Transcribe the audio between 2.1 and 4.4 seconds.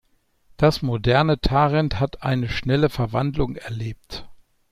eine schnelle Verwandlung erlebt.